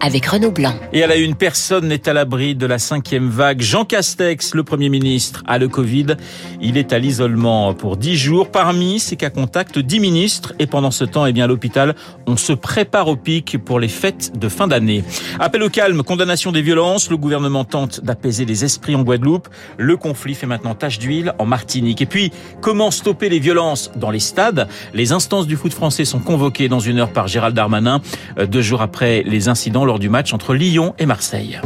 avec 0.00 0.26
Renaud 0.26 0.50
Blanc. 0.50 0.74
Et 0.92 1.02
à 1.02 1.06
la 1.06 1.16
une, 1.16 1.34
personne 1.34 1.88
n'est 1.88 2.08
à 2.08 2.12
l'abri 2.12 2.54
de 2.54 2.66
la 2.66 2.78
cinquième 2.78 3.28
vague. 3.28 3.60
Jean 3.60 3.84
Castex, 3.84 4.54
le 4.54 4.62
Premier 4.62 4.88
ministre, 4.88 5.42
a 5.46 5.58
le 5.58 5.68
Covid. 5.68 6.16
Il 6.60 6.76
est 6.76 6.92
à 6.92 6.98
l'isolement 6.98 7.74
pour 7.74 7.96
dix 7.96 8.16
jours. 8.16 8.50
Parmi 8.50 9.00
ses 9.00 9.16
cas 9.16 9.30
contacts, 9.30 9.78
dix 9.78 10.00
ministres. 10.00 10.54
Et 10.58 10.66
pendant 10.66 10.90
ce 10.90 11.04
temps, 11.04 11.26
eh 11.26 11.32
bien, 11.32 11.44
à 11.44 11.46
l'hôpital, 11.46 11.94
on 12.26 12.36
se 12.36 12.52
prépare 12.52 13.08
au 13.08 13.16
pic 13.16 13.58
pour 13.58 13.80
les 13.80 13.88
fêtes 13.88 14.38
de 14.38 14.48
fin 14.48 14.68
d'année. 14.68 15.04
Appel 15.40 15.62
au 15.62 15.68
calme, 15.68 16.02
condamnation 16.02 16.52
des 16.52 16.62
violences. 16.62 17.10
Le 17.10 17.16
gouvernement 17.16 17.64
tente 17.64 18.04
d'apaiser 18.04 18.44
les 18.44 18.64
esprits 18.64 18.94
en 18.94 19.02
Guadeloupe. 19.02 19.48
Le 19.76 19.96
conflit 19.96 20.34
fait 20.34 20.46
maintenant 20.46 20.74
tache 20.74 20.98
d'huile 20.98 21.34
en 21.38 21.46
Martinique. 21.46 22.00
Et 22.02 22.06
puis, 22.06 22.32
comment 22.60 22.90
stopper 22.90 23.28
les 23.28 23.38
violences 23.40 23.90
dans 23.96 24.10
les 24.10 24.20
stades? 24.20 24.68
Les 24.94 25.12
instances 25.12 25.46
du 25.46 25.56
foot 25.56 25.72
français 25.72 26.04
sont 26.04 26.20
convoquées 26.20 26.68
dans 26.68 26.80
une 26.80 26.98
heure 26.98 27.12
par 27.12 27.26
Gérald 27.28 27.54
Darmanin, 27.54 28.00
euh, 28.38 28.46
deux 28.46 28.62
jours 28.62 28.82
après 28.82 29.22
les 29.24 29.48
incidents 29.48 29.84
lors 29.88 29.98
du 29.98 30.10
match 30.10 30.34
entre 30.34 30.52
Lyon 30.54 30.94
et 30.98 31.06
Marseille. 31.06 31.58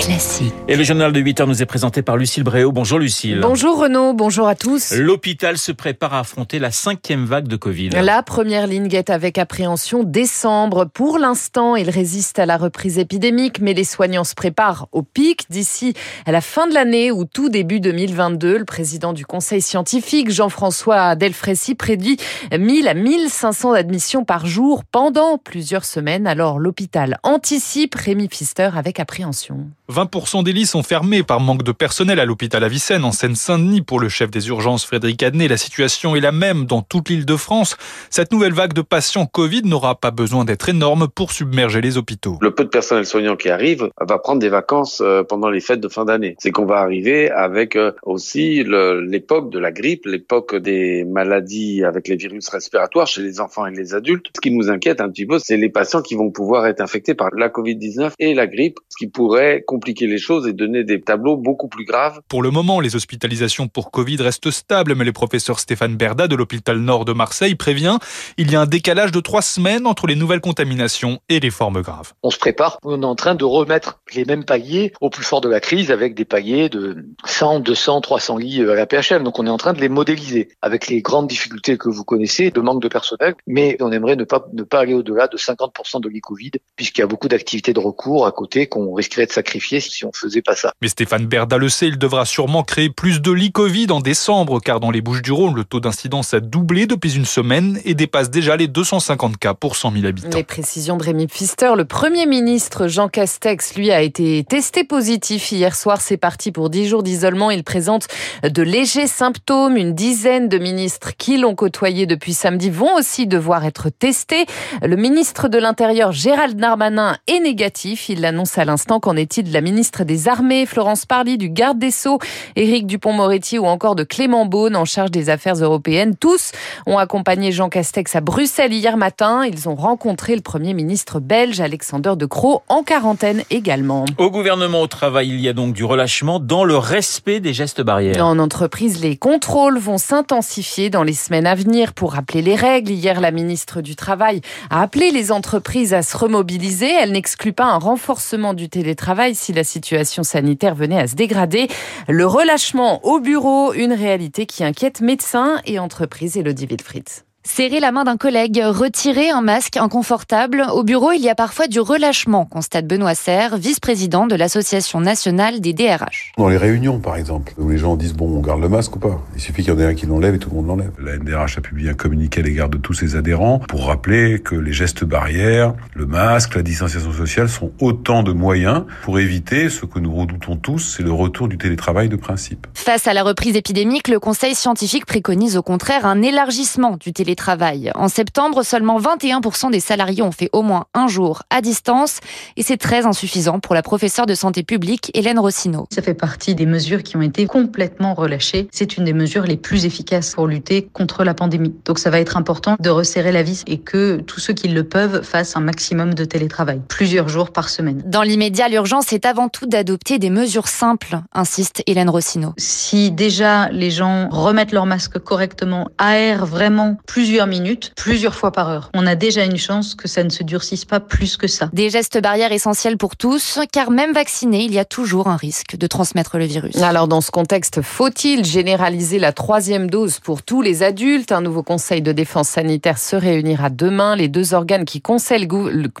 Classique. 0.00 0.54
Et 0.66 0.76
le 0.76 0.82
journal 0.82 1.12
de 1.12 1.20
8 1.20 1.40
heures 1.40 1.46
nous 1.46 1.60
est 1.60 1.66
présenté 1.66 2.00
par 2.00 2.16
Lucille 2.16 2.42
Bréau. 2.42 2.72
Bonjour 2.72 2.98
Lucille. 2.98 3.38
Bonjour 3.42 3.78
Renaud, 3.78 4.14
bonjour 4.14 4.48
à 4.48 4.54
tous. 4.54 4.94
L'hôpital 4.94 5.58
se 5.58 5.72
prépare 5.72 6.14
à 6.14 6.20
affronter 6.20 6.58
la 6.58 6.70
cinquième 6.70 7.26
vague 7.26 7.46
de 7.46 7.56
Covid. 7.56 7.90
La 7.90 8.22
première 8.22 8.66
ligne 8.66 8.88
guette 8.88 9.10
avec 9.10 9.36
appréhension 9.36 10.02
décembre. 10.02 10.86
Pour 10.86 11.18
l'instant, 11.18 11.76
il 11.76 11.90
résiste 11.90 12.38
à 12.38 12.46
la 12.46 12.56
reprise 12.56 12.98
épidémique, 12.98 13.60
mais 13.60 13.74
les 13.74 13.84
soignants 13.84 14.24
se 14.24 14.34
préparent 14.34 14.88
au 14.92 15.02
pic 15.02 15.44
d'ici 15.50 15.92
à 16.24 16.32
la 16.32 16.40
fin 16.40 16.66
de 16.66 16.72
l'année 16.72 17.12
ou 17.12 17.26
tout 17.26 17.50
début 17.50 17.80
2022. 17.80 18.56
Le 18.56 18.64
président 18.64 19.12
du 19.12 19.26
conseil 19.26 19.60
scientifique, 19.60 20.30
Jean-François 20.30 21.14
Delfrécy, 21.14 21.74
prédit 21.74 22.16
1000 22.56 22.88
à 22.88 22.94
1500 22.94 23.72
admissions 23.72 24.24
par 24.24 24.46
jour 24.46 24.82
pendant 24.90 25.36
plusieurs 25.36 25.84
semaines. 25.84 26.26
Alors 26.26 26.58
l'hôpital 26.58 27.18
anticipe 27.22 27.94
Rémi 27.96 28.28
Pfister 28.28 28.70
avec 28.74 28.98
appréhension. 28.98 29.68
20% 29.90 30.44
des 30.44 30.52
lits 30.52 30.66
sont 30.66 30.84
fermés 30.84 31.24
par 31.24 31.40
manque 31.40 31.64
de 31.64 31.72
personnel 31.72 32.20
à 32.20 32.24
l'hôpital 32.24 32.62
Avicenne 32.62 33.04
en 33.04 33.10
Seine-Saint-Denis. 33.10 33.82
Pour 33.82 33.98
le 33.98 34.08
chef 34.08 34.30
des 34.30 34.48
urgences 34.48 34.84
Frédéric 34.84 35.22
Adnet, 35.22 35.48
la 35.48 35.56
situation 35.56 36.14
est 36.14 36.20
la 36.20 36.30
même 36.30 36.64
dans 36.64 36.80
toute 36.80 37.08
l'île 37.08 37.26
de 37.26 37.36
France. 37.36 37.76
Cette 38.08 38.32
nouvelle 38.32 38.52
vague 38.52 38.72
de 38.72 38.82
patients 38.82 39.26
Covid 39.26 39.62
n'aura 39.64 39.96
pas 39.96 40.12
besoin 40.12 40.44
d'être 40.44 40.68
énorme 40.68 41.08
pour 41.08 41.32
submerger 41.32 41.80
les 41.80 41.98
hôpitaux. 41.98 42.38
Le 42.40 42.54
peu 42.54 42.64
de 42.64 42.68
personnel 42.68 43.04
soignant 43.04 43.36
qui 43.36 43.50
arrive 43.50 43.90
va 44.00 44.18
prendre 44.18 44.38
des 44.38 44.48
vacances 44.48 45.00
euh, 45.00 45.24
pendant 45.24 45.50
les 45.50 45.60
fêtes 45.60 45.80
de 45.80 45.88
fin 45.88 46.04
d'année. 46.04 46.36
C'est 46.38 46.52
qu'on 46.52 46.66
va 46.66 46.76
arriver 46.76 47.28
avec 47.30 47.74
euh, 47.74 47.92
aussi 48.04 48.62
l'époque 48.62 49.50
de 49.50 49.58
la 49.58 49.72
grippe, 49.72 50.06
l'époque 50.06 50.54
des 50.54 51.04
maladies 51.04 51.82
avec 51.84 52.06
les 52.06 52.16
virus 52.16 52.48
respiratoires 52.48 53.08
chez 53.08 53.22
les 53.22 53.40
enfants 53.40 53.66
et 53.66 53.72
les 53.72 53.94
adultes. 53.94 54.26
Ce 54.36 54.40
qui 54.40 54.52
nous 54.52 54.70
inquiète 54.70 55.00
un 55.00 55.08
petit 55.08 55.26
peu, 55.26 55.38
c'est 55.40 55.56
les 55.56 55.68
patients 55.68 56.02
qui 56.02 56.14
vont 56.14 56.30
pouvoir 56.30 56.66
être 56.66 56.80
infectés 56.80 57.14
par 57.14 57.30
la 57.34 57.48
Covid-19 57.48 58.12
et 58.20 58.34
la 58.34 58.46
grippe, 58.46 58.78
ce 58.88 58.96
qui 58.96 59.08
pourrait 59.08 59.64
les 59.86 60.18
choses 60.18 60.46
et 60.46 60.52
donner 60.52 60.84
des 60.84 61.00
tableaux 61.00 61.36
beaucoup 61.36 61.68
plus 61.68 61.84
graves. 61.84 62.20
Pour 62.28 62.42
le 62.42 62.50
moment, 62.50 62.80
les 62.80 62.96
hospitalisations 62.96 63.68
pour 63.68 63.90
Covid 63.90 64.16
restent 64.16 64.50
stables, 64.50 64.94
mais 64.94 65.04
le 65.04 65.12
professeur 65.12 65.58
Stéphane 65.58 65.96
Berda 65.96 66.28
de 66.28 66.36
l'hôpital 66.36 66.78
Nord 66.78 67.04
de 67.04 67.12
Marseille 67.12 67.54
prévient 67.54 67.98
il 68.36 68.50
y 68.50 68.56
a 68.56 68.60
un 68.60 68.66
décalage 68.66 69.12
de 69.12 69.20
trois 69.20 69.42
semaines 69.42 69.86
entre 69.86 70.06
les 70.06 70.14
nouvelles 70.14 70.40
contaminations 70.40 71.20
et 71.28 71.40
les 71.40 71.50
formes 71.50 71.82
graves. 71.82 72.12
On 72.22 72.30
se 72.30 72.38
prépare, 72.38 72.78
on 72.84 73.02
est 73.02 73.06
en 73.06 73.14
train 73.14 73.34
de 73.34 73.44
remettre 73.44 74.00
les 74.14 74.24
mêmes 74.24 74.44
paliers 74.44 74.92
au 75.00 75.10
plus 75.10 75.24
fort 75.24 75.40
de 75.40 75.48
la 75.48 75.60
crise 75.60 75.90
avec 75.90 76.14
des 76.14 76.24
paliers 76.24 76.68
de 76.68 77.06
100, 77.24 77.60
200, 77.60 78.00
300 78.00 78.36
lits 78.38 78.62
à 78.62 78.74
la 78.74 78.86
PHM. 78.86 79.22
Donc 79.22 79.38
on 79.38 79.46
est 79.46 79.50
en 79.50 79.58
train 79.58 79.72
de 79.72 79.80
les 79.80 79.88
modéliser 79.88 80.48
avec 80.62 80.88
les 80.88 81.02
grandes 81.02 81.28
difficultés 81.28 81.78
que 81.78 81.88
vous 81.88 82.04
connaissez 82.04 82.50
de 82.50 82.60
manque 82.60 82.82
de 82.82 82.88
personnel, 82.88 83.34
mais 83.46 83.76
on 83.80 83.92
aimerait 83.92 84.16
ne 84.16 84.24
pas, 84.24 84.46
ne 84.52 84.62
pas 84.62 84.80
aller 84.80 84.94
au-delà 84.94 85.28
de 85.28 85.36
50% 85.36 86.00
de 86.00 86.08
lits 86.08 86.20
Covid 86.20 86.52
puisqu'il 86.76 87.00
y 87.00 87.04
a 87.04 87.06
beaucoup 87.06 87.28
d'activités 87.28 87.72
de 87.72 87.80
recours 87.80 88.26
à 88.26 88.32
côté 88.32 88.66
qu'on 88.66 88.92
risquerait 88.94 89.26
de 89.26 89.32
sacrifier 89.32 89.69
si 89.78 90.04
on 90.04 90.10
faisait 90.12 90.42
pas 90.42 90.56
ça. 90.56 90.72
Mais 90.82 90.88
Stéphane 90.88 91.26
Berda 91.26 91.58
le 91.58 91.68
sait, 91.68 91.86
il 91.86 91.98
devra 91.98 92.24
sûrement 92.24 92.64
créer 92.64 92.90
plus 92.90 93.20
de 93.20 93.30
lits 93.30 93.52
Covid 93.52 93.86
en 93.90 94.00
décembre, 94.00 94.60
car 94.60 94.80
dans 94.80 94.90
les 94.90 95.00
Bouches-du-Rhône, 95.00 95.54
le 95.54 95.64
taux 95.64 95.80
d'incidence 95.80 96.34
a 96.34 96.40
doublé 96.40 96.86
depuis 96.86 97.14
une 97.14 97.24
semaine 97.24 97.78
et 97.84 97.94
dépasse 97.94 98.30
déjà 98.30 98.56
les 98.56 98.66
250 98.66 99.36
cas 99.36 99.54
pour 99.54 99.76
100 99.76 99.92
000 99.92 100.06
habitants. 100.06 100.36
Les 100.36 100.44
précisions 100.44 100.96
de 100.96 101.04
Rémi 101.04 101.26
Pfister, 101.26 101.72
le 101.76 101.84
Premier 101.84 102.26
ministre 102.26 102.88
Jean 102.88 103.08
Castex, 103.08 103.74
lui, 103.76 103.90
a 103.90 104.00
été 104.00 104.42
testé 104.44 104.84
positif 104.84 105.52
hier 105.52 105.76
soir. 105.76 106.00
C'est 106.00 106.16
parti 106.16 106.50
pour 106.52 106.70
10 106.70 106.88
jours 106.88 107.02
d'isolement. 107.02 107.50
Il 107.50 107.62
présente 107.62 108.08
de 108.42 108.62
légers 108.62 109.06
symptômes. 109.06 109.76
Une 109.76 109.94
dizaine 109.94 110.48
de 110.48 110.58
ministres 110.58 111.12
qui 111.16 111.36
l'ont 111.36 111.54
côtoyé 111.54 112.06
depuis 112.06 112.32
samedi 112.32 112.70
vont 112.70 112.94
aussi 112.94 113.26
devoir 113.26 113.64
être 113.64 113.90
testés. 113.90 114.46
Le 114.82 114.96
ministre 114.96 115.48
de 115.48 115.58
l'Intérieur, 115.58 116.12
Gérald 116.12 116.56
Darmanin, 116.56 117.16
est 117.26 117.40
négatif. 117.40 118.08
Il 118.08 118.20
l'annonce 118.20 118.56
à 118.56 118.64
l'instant. 118.64 119.00
Qu'en 119.00 119.16
est-il 119.16 119.44
de 119.48 119.52
la 119.52 119.59
ministre 119.60 120.04
des 120.04 120.28
Armées, 120.28 120.66
Florence 120.66 121.06
Parly, 121.06 121.38
du 121.38 121.48
garde 121.48 121.78
des 121.78 121.90
Sceaux, 121.90 122.18
Éric 122.56 122.86
Dupont-Moretti 122.86 123.58
ou 123.58 123.66
encore 123.66 123.94
de 123.94 124.04
Clément 124.04 124.46
Beaune 124.46 124.76
en 124.76 124.84
charge 124.84 125.10
des 125.10 125.30
affaires 125.30 125.54
européennes. 125.54 126.16
Tous 126.16 126.52
ont 126.86 126.98
accompagné 126.98 127.52
Jean 127.52 127.68
Castex 127.68 128.16
à 128.16 128.20
Bruxelles 128.20 128.72
hier 128.72 128.96
matin. 128.96 129.44
Ils 129.44 129.68
ont 129.68 129.74
rencontré 129.74 130.34
le 130.34 130.42
Premier 130.42 130.74
ministre 130.74 131.20
belge 131.20 131.60
Alexander 131.60 132.12
De 132.16 132.26
Croo 132.26 132.62
en 132.68 132.82
quarantaine 132.82 133.42
également. 133.50 134.04
Au 134.18 134.30
gouvernement 134.30 134.82
au 134.82 134.86
travail, 134.86 135.28
il 135.28 135.40
y 135.40 135.48
a 135.48 135.52
donc 135.52 135.74
du 135.74 135.84
relâchement 135.84 136.40
dans 136.40 136.64
le 136.64 136.76
respect 136.76 137.40
des 137.40 137.52
gestes 137.52 137.82
barrières. 137.82 138.24
En 138.24 138.38
entreprise, 138.38 139.00
les 139.00 139.16
contrôles 139.16 139.78
vont 139.78 139.98
s'intensifier 139.98 140.90
dans 140.90 141.02
les 141.02 141.12
semaines 141.12 141.46
à 141.46 141.54
venir 141.54 141.92
pour 141.92 142.12
rappeler 142.12 142.42
les 142.42 142.54
règles. 142.54 142.90
Hier, 142.90 143.20
la 143.20 143.30
ministre 143.30 143.80
du 143.80 143.96
Travail 143.96 144.40
a 144.70 144.82
appelé 144.82 145.10
les 145.10 145.32
entreprises 145.32 145.94
à 145.94 146.02
se 146.02 146.16
remobiliser. 146.16 146.90
Elle 147.00 147.12
n'exclut 147.12 147.52
pas 147.52 147.66
un 147.66 147.78
renforcement 147.78 148.54
du 148.54 148.68
télétravail 148.68 149.34
si 149.40 149.52
la 149.52 149.64
situation 149.64 150.22
sanitaire 150.22 150.74
venait 150.74 151.00
à 151.00 151.06
se 151.06 151.14
dégrader. 151.14 151.68
Le 152.08 152.26
relâchement 152.26 153.04
au 153.04 153.20
bureau, 153.20 153.72
une 153.72 153.92
réalité 153.92 154.46
qui 154.46 154.62
inquiète 154.62 155.00
médecins 155.00 155.60
et 155.64 155.78
entreprises. 155.78 156.36
Elodie 156.36 156.66
Wilfried. 156.66 157.08
Serrer 157.42 157.80
la 157.80 157.90
main 157.90 158.04
d'un 158.04 158.18
collègue, 158.18 158.62
retirer 158.62 159.30
un 159.30 159.40
masque 159.40 159.78
inconfortable. 159.78 160.66
Au 160.74 160.84
bureau, 160.84 161.12
il 161.12 161.22
y 161.22 161.30
a 161.30 161.34
parfois 161.34 161.68
du 161.68 161.80
relâchement, 161.80 162.44
constate 162.44 162.86
Benoît 162.86 163.14
Serre, 163.14 163.56
vice-président 163.56 164.26
de 164.26 164.34
l'Association 164.34 165.00
nationale 165.00 165.58
des 165.60 165.72
DRH. 165.72 166.32
Dans 166.36 166.50
les 166.50 166.58
réunions, 166.58 166.98
par 166.98 167.16
exemple, 167.16 167.54
où 167.56 167.70
les 167.70 167.78
gens 167.78 167.96
disent 167.96 168.12
bon, 168.12 168.28
on 168.36 168.40
garde 168.40 168.60
le 168.60 168.68
masque 168.68 168.94
ou 168.96 168.98
pas? 168.98 169.22
Il 169.34 169.40
suffit 169.40 169.62
qu'il 169.62 169.72
y 169.72 169.76
en 169.76 169.80
ait 169.80 169.86
un 169.86 169.94
qui 169.94 170.04
l'enlève 170.04 170.34
et 170.34 170.38
tout 170.38 170.50
le 170.50 170.56
monde 170.56 170.66
l'enlève. 170.66 170.92
La 171.02 171.16
NDRH 171.16 171.56
a 171.56 171.60
publié 171.62 171.88
un 171.88 171.94
communiqué 171.94 172.40
à 172.40 172.42
l'égard 172.42 172.68
de 172.68 172.76
tous 172.76 172.92
ses 172.92 173.16
adhérents 173.16 173.60
pour 173.60 173.86
rappeler 173.86 174.40
que 174.40 174.54
les 174.54 174.74
gestes 174.74 175.04
barrières, 175.04 175.72
le 175.94 176.04
masque, 176.04 176.56
la 176.56 176.62
distanciation 176.62 177.12
sociale 177.12 177.48
sont 177.48 177.72
autant 177.80 178.22
de 178.22 178.32
moyens 178.32 178.84
pour 179.02 179.18
éviter 179.18 179.70
ce 179.70 179.86
que 179.86 179.98
nous 179.98 180.14
redoutons 180.14 180.56
tous, 180.56 180.96
c'est 180.96 181.02
le 181.02 181.12
retour 181.12 181.48
du 181.48 181.56
télétravail 181.56 182.10
de 182.10 182.16
principe. 182.16 182.66
Face 182.74 183.06
à 183.06 183.14
la 183.14 183.22
reprise 183.22 183.56
épidémique, 183.56 184.08
le 184.08 184.20
Conseil 184.20 184.54
scientifique 184.54 185.06
préconise 185.06 185.56
au 185.56 185.62
contraire 185.62 186.04
un 186.04 186.20
élargissement 186.20 186.98
du 186.98 187.14
télétravail 187.14 187.29
télétravail. 187.30 187.92
En 187.94 188.08
septembre, 188.08 188.64
seulement 188.64 188.98
21% 188.98 189.70
des 189.70 189.78
salariés 189.78 190.22
ont 190.22 190.32
fait 190.32 190.50
au 190.52 190.62
moins 190.62 190.86
un 190.94 191.06
jour 191.06 191.44
à 191.48 191.60
distance 191.60 192.18
et 192.56 192.62
c'est 192.64 192.76
très 192.76 193.06
insuffisant 193.06 193.60
pour 193.60 193.76
la 193.76 193.82
professeure 193.82 194.26
de 194.26 194.34
santé 194.34 194.64
publique 194.64 195.12
Hélène 195.14 195.38
Rossino. 195.38 195.86
Ça 195.94 196.02
fait 196.02 196.14
partie 196.14 196.56
des 196.56 196.66
mesures 196.66 197.04
qui 197.04 197.16
ont 197.16 197.22
été 197.22 197.46
complètement 197.46 198.14
relâchées. 198.14 198.66
C'est 198.72 198.96
une 198.96 199.04
des 199.04 199.12
mesures 199.12 199.44
les 199.44 199.56
plus 199.56 199.86
efficaces 199.86 200.34
pour 200.34 200.48
lutter 200.48 200.88
contre 200.92 201.22
la 201.22 201.34
pandémie. 201.34 201.72
Donc 201.84 202.00
ça 202.00 202.10
va 202.10 202.18
être 202.18 202.36
important 202.36 202.76
de 202.80 202.90
resserrer 202.90 203.30
la 203.30 203.44
vis 203.44 203.62
et 203.68 203.78
que 203.78 204.20
tous 204.26 204.40
ceux 204.40 204.52
qui 204.52 204.66
le 204.66 204.82
peuvent 204.82 205.22
fassent 205.22 205.56
un 205.56 205.60
maximum 205.60 206.14
de 206.14 206.24
télétravail, 206.24 206.82
plusieurs 206.88 207.28
jours 207.28 207.52
par 207.52 207.68
semaine. 207.68 208.02
Dans 208.06 208.22
l'immédiat, 208.22 208.68
l'urgence 208.68 209.12
est 209.12 209.24
avant 209.24 209.48
tout 209.48 209.66
d'adopter 209.66 210.18
des 210.18 210.30
mesures 210.30 210.66
simples, 210.66 211.20
insiste 211.32 211.84
Hélène 211.86 212.10
Rossino. 212.10 212.54
Si 212.56 213.12
déjà 213.12 213.68
les 213.68 213.92
gens 213.92 214.28
remettent 214.30 214.72
leur 214.72 214.86
masque 214.86 215.20
correctement, 215.20 215.88
aèrent 216.00 216.46
vraiment 216.46 216.96
plus 217.06 217.19
plusieurs 217.20 217.46
minutes, 217.46 217.92
plusieurs 217.96 218.34
fois 218.34 218.50
par 218.50 218.70
heure. 218.70 218.90
On 218.94 219.06
a 219.06 219.14
déjà 219.14 219.44
une 219.44 219.58
chance 219.58 219.94
que 219.94 220.08
ça 220.08 220.24
ne 220.24 220.30
se 220.30 220.42
durcisse 220.42 220.86
pas 220.86 221.00
plus 221.00 221.36
que 221.36 221.48
ça. 221.48 221.68
Des 221.74 221.90
gestes 221.90 222.18
barrières 222.18 222.50
essentiels 222.50 222.96
pour 222.96 223.14
tous, 223.14 223.58
car 223.70 223.90
même 223.90 224.14
vacciné, 224.14 224.64
il 224.64 224.72
y 224.72 224.78
a 224.78 224.86
toujours 224.86 225.28
un 225.28 225.36
risque 225.36 225.76
de 225.76 225.86
transmettre 225.86 226.38
le 226.38 226.46
virus. 226.46 226.78
Alors 226.80 227.08
dans 227.08 227.20
ce 227.20 227.30
contexte, 227.30 227.82
faut-il 227.82 228.46
généraliser 228.46 229.18
la 229.18 229.32
troisième 229.32 229.90
dose 229.90 230.18
pour 230.18 230.42
tous 230.42 230.62
les 230.62 230.82
adultes? 230.82 231.30
Un 231.30 231.42
nouveau 231.42 231.62
conseil 231.62 232.00
de 232.00 232.12
défense 232.12 232.48
sanitaire 232.48 232.96
se 232.96 233.16
réunira 233.16 233.68
demain. 233.68 234.16
Les 234.16 234.28
deux 234.28 234.54
organes 234.54 234.86
qui 234.86 235.02
conseillent, 235.02 235.46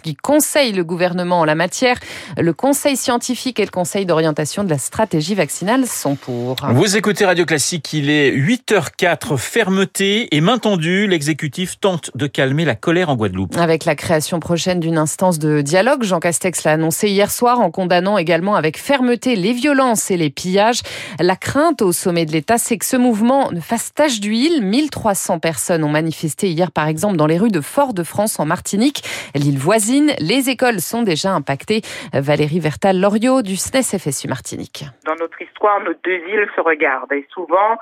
qui 0.02 0.16
conseillent 0.16 0.72
le 0.72 0.84
gouvernement 0.84 1.40
en 1.40 1.44
la 1.44 1.54
matière, 1.54 1.98
le 2.38 2.54
conseil 2.54 2.96
scientifique 2.96 3.60
et 3.60 3.64
le 3.66 3.70
conseil 3.70 4.06
d'orientation 4.06 4.64
de 4.64 4.70
la 4.70 4.78
stratégie 4.78 5.34
vaccinale 5.34 5.86
sont 5.86 6.14
pour. 6.14 6.56
Vous 6.70 6.96
écoutez 6.96 7.26
Radio 7.26 7.44
Classique, 7.44 7.92
il 7.92 8.08
est 8.08 8.34
8h04, 8.34 9.36
fermeté 9.36 10.34
et 10.34 10.40
main 10.40 10.56
tendue 10.56 11.09
l'exécutif 11.10 11.78
tente 11.78 12.10
de 12.14 12.26
calmer 12.26 12.64
la 12.64 12.74
colère 12.74 13.10
en 13.10 13.16
Guadeloupe. 13.16 13.56
Avec 13.58 13.84
la 13.84 13.94
création 13.94 14.40
prochaine 14.40 14.80
d'une 14.80 14.96
instance 14.96 15.38
de 15.38 15.60
dialogue, 15.60 16.02
Jean 16.02 16.20
Castex 16.20 16.64
l'a 16.64 16.72
annoncé 16.72 17.08
hier 17.08 17.30
soir 17.30 17.60
en 17.60 17.70
condamnant 17.70 18.16
également 18.16 18.54
avec 18.54 18.78
fermeté 18.78 19.36
les 19.36 19.52
violences 19.52 20.10
et 20.10 20.16
les 20.16 20.30
pillages. 20.30 20.80
La 21.20 21.36
crainte 21.36 21.82
au 21.82 21.92
sommet 21.92 22.24
de 22.24 22.32
l'État, 22.32 22.56
c'est 22.56 22.78
que 22.78 22.86
ce 22.86 22.96
mouvement 22.96 23.50
ne 23.52 23.60
fasse 23.60 23.92
tache 23.92 24.20
d'huile. 24.20 24.62
1300 24.62 25.38
personnes 25.40 25.84
ont 25.84 25.90
manifesté 25.90 26.48
hier 26.48 26.70
par 26.72 26.88
exemple 26.88 27.16
dans 27.16 27.26
les 27.26 27.38
rues 27.38 27.50
de 27.50 27.60
Fort-de-France 27.60 28.40
en 28.40 28.46
Martinique, 28.46 29.02
l'île 29.34 29.58
voisine. 29.58 30.12
Les 30.18 30.48
écoles 30.48 30.80
sont 30.80 31.02
déjà 31.02 31.32
impactées. 31.32 31.82
Valérie 32.12 32.60
Vertal-Loriot 32.60 33.42
du 33.42 33.56
SNES 33.56 33.98
FSU 33.98 34.28
Martinique. 34.28 34.84
Dans 35.04 35.16
notre 35.16 35.42
histoire, 35.42 35.80
nos 35.80 35.94
deux 36.04 36.20
îles 36.32 36.48
se 36.54 36.60
regardent 36.60 37.12
et 37.12 37.26
souvent 37.34 37.76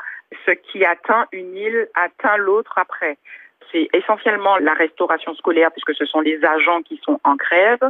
ce 0.46 0.52
qui 0.52 0.84
atteint 0.84 1.26
une 1.32 1.56
île 1.56 1.88
atteint 1.94 2.36
l'autre 2.36 2.74
après. 2.76 3.16
C'est 3.70 3.88
essentiellement 3.92 4.56
la 4.58 4.72
restauration 4.72 5.34
scolaire 5.34 5.70
puisque 5.72 5.94
ce 5.94 6.06
sont 6.06 6.20
les 6.20 6.42
agents 6.44 6.82
qui 6.82 7.00
sont 7.04 7.20
en 7.24 7.36
grève. 7.36 7.80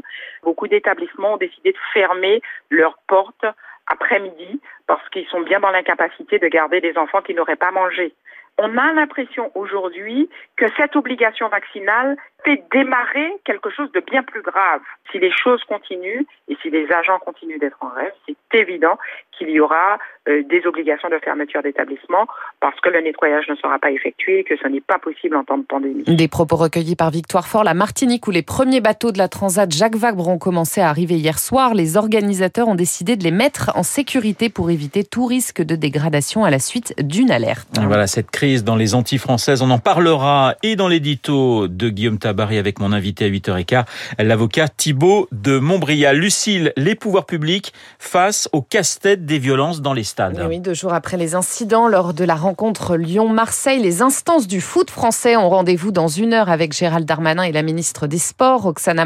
Beaucoup 0.43 0.67
d'établissements 0.67 1.35
ont 1.35 1.37
décidé 1.37 1.73
de 1.73 1.79
fermer 1.93 2.43
leurs 2.71 2.99
portes 3.07 3.47
après-midi 3.87 4.61
parce 4.87 5.09
qu'ils 5.11 5.27
sont 5.27 5.41
bien 5.41 5.61
dans 5.61 5.71
l'incapacité 5.71 6.39
de 6.39 6.49
garder 6.49 6.81
des 6.81 6.97
enfants 6.99 7.23
qui 7.23 7.35
n'auraient 7.35 7.57
pas 7.57 7.71
mangé. 7.71 8.13
On 8.59 8.77
a 8.77 8.93
l'impression 8.93 9.53
aujourd'hui 9.55 10.29
que 10.57 10.67
cette 10.77 10.97
obligation 10.97 11.49
vaccinale 11.49 12.17
fait 12.45 12.63
démarrer 12.73 13.33
quelque 13.45 13.71
chose 13.71 13.91
de 13.93 14.01
bien 14.01 14.23
plus 14.23 14.43
grave. 14.43 14.81
Si 15.11 15.19
les 15.19 15.31
choses 15.31 15.63
continuent 15.65 16.25
et 16.49 16.57
si 16.63 16.71
les 16.71 16.91
agents 16.93 17.19
continuent 17.19 17.59
d'être 17.59 17.79
en 17.81 17.89
rêve, 17.89 18.13
c'est 18.27 18.59
évident 18.59 18.99
qu'il 19.37 19.51
y 19.51 19.61
aura 19.61 19.99
euh, 20.29 20.43
des 20.45 20.67
obligations 20.67 21.09
de 21.09 21.19
fermeture 21.19 21.63
d'établissement 21.63 22.27
parce 22.61 22.79
que 22.81 22.89
le 22.89 23.01
nettoyage 23.01 23.49
ne 23.49 23.55
sera 23.57 23.79
pas 23.79 23.91
effectué 23.91 24.41
et 24.41 24.45
que 24.45 24.57
ce 24.57 24.67
n'est 24.67 24.81
pas 24.81 24.99
possible 24.99 25.37
en 25.37 25.45
temps 25.45 25.59
de 25.59 25.65
pandémie. 25.65 26.05
Des 26.05 26.29
propos 26.29 26.57
recueillis 26.57 26.97
par 26.97 27.11
Victoire 27.11 27.47
Fort, 27.47 27.65
la 27.65 27.75
Martinique, 27.75 28.27
où 28.27 28.31
les 28.31 28.43
premiers 28.43 28.81
bateaux 28.81 29.13
de 29.13 29.19
la 29.19 29.29
Transat 29.29 29.71
Jacques 29.71 29.97
Vabre 29.97 30.29
ont 30.29 30.39
commencé 30.39 30.81
à 30.81 30.89
arriver 30.89 31.15
hier 31.15 31.39
soir. 31.39 31.75
Les 31.75 31.97
organisateurs 31.97 32.69
ont 32.69 32.75
décidé 32.75 33.17
de 33.17 33.25
les 33.25 33.31
mettre 33.31 33.71
en 33.77 33.83
sécurité 33.83 34.49
pour 34.49 34.71
éviter 34.71 35.05
tout 35.05 35.27
risque 35.27 35.63
de 35.63 35.77
dégradation 35.77 36.45
à 36.45 36.51
la 36.51 36.59
suite 36.59 36.95
d'une 36.99 37.31
alerte. 37.31 37.69
Voilà 37.81 38.07
cette 38.07 38.31
crise 38.31 38.48
dans 38.57 38.77
les 38.77 38.95
Antilles 38.95 39.19
françaises. 39.19 39.61
On 39.63 39.71
en 39.71 39.79
parlera 39.79 40.55
et 40.63 40.75
dans 40.75 40.89
l'édito 40.89 41.69
de 41.69 41.89
Guillaume 41.91 42.19
Tabary 42.19 42.57
avec 42.57 42.81
mon 42.81 42.93
invité 42.93 43.27
à 43.27 43.29
8h15, 43.29 43.85
l'avocat 44.19 44.69
Thibault 44.69 45.29
de 45.33 45.59
Montbrial. 45.59 46.17
Lucille, 46.17 46.73
les 46.77 46.95
pouvoirs 46.95 47.27
publics 47.27 47.75
face 47.99 48.49
au 48.53 48.63
casse-tête 48.63 49.27
des 49.27 49.39
violences 49.39 49.83
dans 49.83 49.93
les 49.93 50.05
stades. 50.05 50.43
oui, 50.49 50.61
deux 50.61 50.75
jours 50.75 50.95
après 50.95 51.17
les 51.19 51.35
incidents 51.35 51.89
lors 51.89 52.15
de 52.15 52.25
la 52.25 52.35
rencontre 52.35 52.97
Lyon-Marseille, 52.97 53.81
les 53.81 54.01
instances 54.01 54.47
du 54.47 54.61
foot 54.61 54.91
français 54.91 55.37
ont 55.37 55.51
rendez-vous 55.51 55.93
dans 55.93 56.09
une 56.09 56.33
heure 56.33 56.49
avec 56.49 56.73
Gérald 56.73 57.05
Darmanin 57.05 57.43
et 57.43 57.53
la 57.53 57.63
ministre 57.63 58.07
des 58.07 58.19
Sports, 58.19 58.65
Oksana 58.67 59.05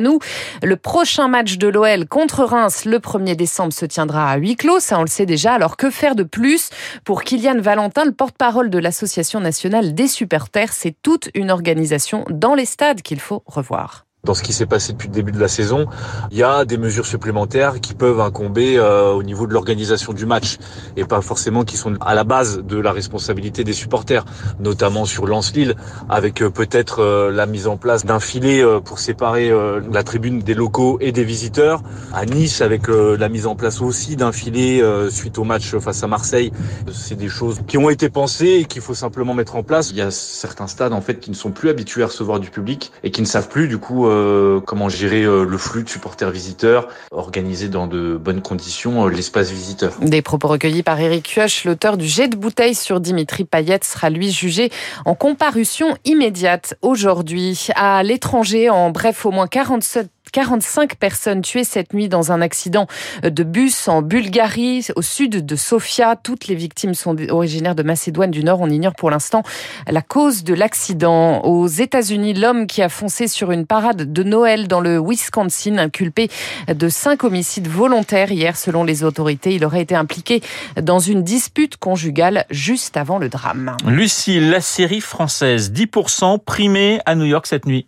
nous. 0.00 0.20
Le 0.62 0.76
prochain 0.76 1.26
match 1.28 1.58
de 1.58 1.66
l'OL 1.66 2.06
contre 2.06 2.44
Reims 2.44 2.84
le 2.84 2.98
1er 2.98 3.34
décembre 3.34 3.72
se 3.72 3.86
tiendra 3.86 4.30
à 4.30 4.36
huis 4.36 4.56
clos, 4.56 4.78
ça 4.78 4.98
on 4.98 5.02
le 5.02 5.08
sait 5.08 5.26
déjà. 5.26 5.54
Alors 5.54 5.76
que 5.76 5.90
faire 5.90 6.14
de 6.14 6.22
plus? 6.22 6.70
Pour 7.04 7.22
Kylian 7.22 7.60
Valentin, 7.60 8.04
le 8.04 8.12
porte-parole 8.12 8.67
de 8.68 8.78
l'Association 8.78 9.40
nationale 9.40 9.94
des 9.94 10.08
supporters 10.08 10.72
C'est 10.72 10.96
toute 11.02 11.30
une 11.34 11.50
organisation 11.50 12.24
dans 12.30 12.54
les 12.54 12.64
stades 12.64 13.02
qu'il 13.02 13.20
faut 13.20 13.42
revoir 13.46 14.07
dans 14.24 14.34
ce 14.34 14.42
qui 14.42 14.52
s'est 14.52 14.66
passé 14.66 14.92
depuis 14.92 15.08
le 15.08 15.14
début 15.14 15.30
de 15.30 15.38
la 15.38 15.48
saison, 15.48 15.86
il 16.32 16.38
y 16.38 16.42
a 16.42 16.64
des 16.64 16.76
mesures 16.76 17.06
supplémentaires 17.06 17.80
qui 17.80 17.94
peuvent 17.94 18.20
incomber 18.20 18.76
euh, 18.76 19.12
au 19.12 19.22
niveau 19.22 19.46
de 19.46 19.52
l'organisation 19.52 20.12
du 20.12 20.26
match 20.26 20.58
et 20.96 21.04
pas 21.04 21.22
forcément 21.22 21.64
qui 21.64 21.76
sont 21.76 21.94
à 22.00 22.14
la 22.14 22.24
base 22.24 22.58
de 22.58 22.78
la 22.78 22.90
responsabilité 22.90 23.62
des 23.62 23.72
supporters, 23.72 24.24
notamment 24.58 25.04
sur 25.04 25.26
Lens-Lille, 25.26 25.76
avec 26.08 26.42
euh, 26.42 26.50
peut-être 26.50 27.00
euh, 27.00 27.30
la 27.30 27.46
mise 27.46 27.68
en 27.68 27.76
place 27.76 28.04
d'un 28.04 28.18
filet 28.18 28.62
pour 28.84 28.98
séparer 28.98 29.52
la 29.90 30.02
tribune 30.02 30.40
des 30.40 30.54
locaux 30.54 30.98
et 31.00 31.12
des 31.12 31.24
visiteurs. 31.24 31.82
À 32.12 32.26
Nice, 32.26 32.60
avec 32.60 32.88
la 32.88 33.28
mise 33.28 33.46
en 33.46 33.54
place 33.54 33.80
aussi 33.80 34.16
d'un 34.16 34.32
filet 34.32 34.82
suite 35.10 35.38
au 35.38 35.44
match 35.44 35.76
face 35.78 36.02
à 36.02 36.06
Marseille. 36.06 36.52
C'est 36.92 37.16
des 37.16 37.28
choses 37.28 37.60
qui 37.66 37.78
ont 37.78 37.90
été 37.90 38.08
pensées 38.08 38.60
et 38.60 38.64
qu'il 38.64 38.82
faut 38.82 38.94
simplement 38.94 39.34
mettre 39.34 39.56
en 39.56 39.62
place. 39.62 39.90
Il 39.90 39.96
y 39.96 40.02
a 40.02 40.10
certains 40.10 40.66
stades 40.66 40.92
en 40.92 41.00
fait 41.00 41.20
qui 41.20 41.30
ne 41.30 41.36
sont 41.36 41.50
plus 41.50 41.68
habitués 41.68 42.02
à 42.02 42.06
recevoir 42.06 42.40
du 42.40 42.50
public 42.50 42.92
et 43.02 43.10
qui 43.10 43.20
ne 43.20 43.26
savent 43.26 43.48
plus 43.48 43.68
du 43.68 43.78
coup 43.78 44.07
euh, 44.08 44.60
comment 44.60 44.88
gérer 44.88 45.22
euh, 45.22 45.44
le 45.44 45.58
flux 45.58 45.84
de 45.84 45.88
supporters 45.88 46.30
visiteurs, 46.30 46.88
organiser 47.10 47.68
dans 47.68 47.86
de 47.86 48.16
bonnes 48.16 48.42
conditions 48.42 49.06
euh, 49.06 49.10
l'espace 49.10 49.50
visiteur. 49.50 49.92
Des 50.00 50.22
propos 50.22 50.48
recueillis 50.48 50.82
par 50.82 51.00
Eric 51.00 51.34
Kioch, 51.34 51.64
l'auteur 51.64 51.96
du 51.96 52.06
jet 52.06 52.28
de 52.28 52.36
bouteille 52.36 52.74
sur 52.74 53.00
Dimitri 53.00 53.44
Payet, 53.44 53.80
sera 53.82 54.10
lui 54.10 54.30
jugé 54.30 54.70
en 55.04 55.14
comparution 55.14 55.96
immédiate 56.04 56.74
aujourd'hui 56.82 57.68
à 57.74 58.02
l'étranger. 58.02 58.70
En 58.70 58.90
bref, 58.90 59.26
au 59.26 59.30
moins 59.30 59.46
47 59.46 60.10
45 60.30 60.96
personnes 60.96 61.42
tuées 61.42 61.64
cette 61.64 61.94
nuit 61.94 62.08
dans 62.08 62.32
un 62.32 62.40
accident 62.40 62.86
de 63.22 63.42
bus 63.42 63.88
en 63.88 64.02
Bulgarie, 64.02 64.86
au 64.96 65.02
sud 65.02 65.44
de 65.44 65.56
Sofia. 65.56 66.16
Toutes 66.16 66.46
les 66.46 66.54
victimes 66.54 66.94
sont 66.94 67.16
originaires 67.30 67.74
de 67.74 67.82
Macédoine 67.82 68.30
du 68.30 68.44
Nord. 68.44 68.60
On 68.60 68.70
ignore 68.70 68.94
pour 68.94 69.10
l'instant 69.10 69.42
la 69.88 70.02
cause 70.02 70.44
de 70.44 70.54
l'accident. 70.54 71.40
Aux 71.42 71.66
États-Unis, 71.66 72.34
l'homme 72.34 72.66
qui 72.66 72.82
a 72.82 72.88
foncé 72.88 73.28
sur 73.28 73.50
une 73.50 73.66
parade 73.66 74.12
de 74.12 74.22
Noël 74.22 74.68
dans 74.68 74.80
le 74.80 74.98
Wisconsin, 74.98 75.78
inculpé 75.78 76.28
de 76.68 76.88
cinq 76.88 77.24
homicides 77.24 77.68
volontaires 77.68 78.32
hier, 78.32 78.56
selon 78.56 78.84
les 78.84 79.04
autorités, 79.04 79.54
il 79.54 79.64
aurait 79.64 79.82
été 79.82 79.94
impliqué 79.94 80.42
dans 80.80 80.98
une 80.98 81.22
dispute 81.22 81.76
conjugale 81.76 82.44
juste 82.50 82.96
avant 82.96 83.18
le 83.18 83.28
drame. 83.28 83.76
Lucie, 83.86 84.40
la 84.40 84.60
série 84.60 85.00
française 85.00 85.72
10% 85.72 86.38
primée 86.44 87.00
à 87.06 87.14
New 87.14 87.24
York 87.24 87.46
cette 87.46 87.66
nuit. 87.66 87.86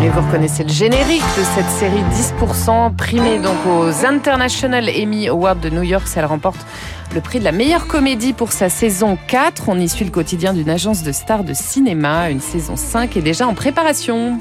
Et 0.00 0.08
vous 0.10 0.20
reconnaissez 0.20 0.62
le 0.62 0.68
générique 0.68 1.24
de 1.36 1.42
cette 1.56 1.68
série 1.70 2.02
10% 2.12 2.94
primée 2.94 3.40
donc 3.40 3.56
aux 3.66 4.06
International 4.06 4.88
Emmy 4.88 5.26
Awards 5.26 5.56
de 5.56 5.70
New 5.70 5.82
York. 5.82 6.06
Elle 6.14 6.24
remporte 6.24 6.64
le 7.12 7.20
prix 7.20 7.40
de 7.40 7.44
la 7.44 7.50
meilleure 7.50 7.88
comédie 7.88 8.32
pour 8.32 8.52
sa 8.52 8.68
saison 8.68 9.18
4. 9.26 9.68
On 9.68 9.76
y 9.76 9.88
suit 9.88 10.04
le 10.04 10.12
quotidien 10.12 10.52
d'une 10.54 10.70
agence 10.70 11.02
de 11.02 11.10
stars 11.10 11.42
de 11.42 11.52
cinéma. 11.52 12.30
Une 12.30 12.40
saison 12.40 12.76
5 12.76 13.16
est 13.16 13.22
déjà 13.22 13.48
en 13.48 13.54
préparation. 13.54 14.38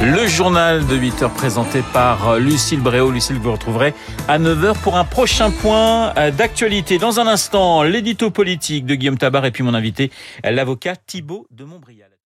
Le 0.00 0.28
journal 0.28 0.86
de 0.86 0.94
8 0.94 1.22
heures 1.24 1.34
présenté 1.34 1.82
par 1.92 2.28
euh, 2.28 2.38
Lucille 2.38 2.80
Bréau. 2.80 3.10
Lucille, 3.10 3.36
vous 3.36 3.50
retrouverez 3.50 3.94
à 4.28 4.38
9 4.38 4.64
heures 4.64 4.78
pour 4.78 4.96
un 4.96 5.04
prochain 5.04 5.50
point 5.50 6.14
euh, 6.16 6.30
d'actualité. 6.30 6.98
Dans 6.98 7.18
un 7.18 7.26
instant, 7.26 7.82
l'édito 7.82 8.30
politique 8.30 8.86
de 8.86 8.94
Guillaume 8.94 9.18
Tabar 9.18 9.44
et 9.44 9.50
puis 9.50 9.64
mon 9.64 9.74
invité, 9.74 10.12
l'avocat 10.44 10.94
Thibault 10.94 11.48
de 11.50 11.64
Montbrial. 11.64 12.17